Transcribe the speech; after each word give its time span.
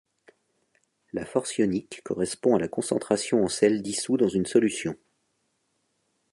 La 1.13 1.25
force 1.27 1.59
ionique 1.59 2.01
correspond 2.03 2.55
à 2.55 2.59
la 2.59 2.67
concentration 2.67 3.43
en 3.43 3.47
sel 3.47 3.83
dissous 3.83 4.17
dans 4.17 4.29
une 4.29 4.47
solution. 4.47 4.95